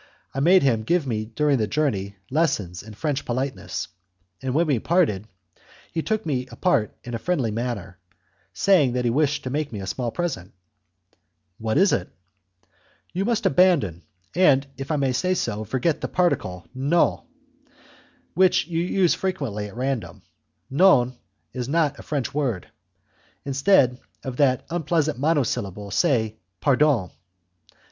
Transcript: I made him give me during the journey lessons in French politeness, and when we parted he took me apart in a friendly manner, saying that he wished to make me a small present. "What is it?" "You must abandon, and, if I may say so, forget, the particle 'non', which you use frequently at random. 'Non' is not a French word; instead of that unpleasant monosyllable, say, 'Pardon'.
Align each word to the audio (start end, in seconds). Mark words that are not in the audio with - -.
I 0.33 0.39
made 0.39 0.63
him 0.63 0.81
give 0.81 1.05
me 1.05 1.25
during 1.25 1.59
the 1.59 1.67
journey 1.67 2.15
lessons 2.31 2.81
in 2.81 2.95
French 2.95 3.23
politeness, 3.23 3.87
and 4.41 4.51
when 4.55 4.65
we 4.65 4.79
parted 4.79 5.27
he 5.91 6.01
took 6.01 6.25
me 6.25 6.47
apart 6.49 6.97
in 7.03 7.13
a 7.13 7.19
friendly 7.19 7.51
manner, 7.51 7.99
saying 8.51 8.93
that 8.93 9.05
he 9.05 9.11
wished 9.11 9.43
to 9.43 9.51
make 9.51 9.71
me 9.71 9.79
a 9.79 9.85
small 9.85 10.09
present. 10.09 10.53
"What 11.59 11.77
is 11.77 11.93
it?" 11.93 12.09
"You 13.13 13.25
must 13.25 13.45
abandon, 13.45 14.01
and, 14.33 14.65
if 14.75 14.89
I 14.89 14.95
may 14.95 15.11
say 15.11 15.35
so, 15.35 15.63
forget, 15.65 16.01
the 16.01 16.07
particle 16.07 16.65
'non', 16.73 17.21
which 18.33 18.65
you 18.65 18.79
use 18.81 19.13
frequently 19.13 19.67
at 19.67 19.77
random. 19.77 20.23
'Non' 20.71 21.15
is 21.53 21.69
not 21.69 21.99
a 21.99 22.01
French 22.01 22.33
word; 22.33 22.67
instead 23.45 23.99
of 24.23 24.37
that 24.37 24.65
unpleasant 24.71 25.19
monosyllable, 25.19 25.91
say, 25.91 26.37
'Pardon'. 26.59 27.11